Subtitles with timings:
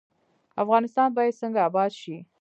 [0.63, 2.15] افغانستان باید څنګه اباد شي؟